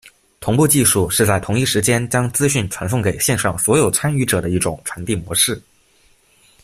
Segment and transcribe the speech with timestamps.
[0.39, 5.61] 同步技术是在同一时间将资讯传送给线上所有参与者的一种传递模式。